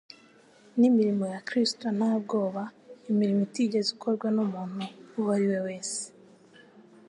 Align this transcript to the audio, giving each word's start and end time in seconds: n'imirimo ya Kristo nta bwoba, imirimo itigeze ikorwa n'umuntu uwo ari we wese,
n'imirimo 0.79 1.23
ya 1.33 1.39
Kristo 1.47 1.85
nta 1.97 2.11
bwoba, 2.23 2.63
imirimo 3.11 3.41
itigeze 3.47 3.87
ikorwa 3.95 4.27
n'umuntu 4.35 4.81
uwo 5.19 5.29
ari 5.35 5.45
we 5.51 5.59
wese, 5.67 6.01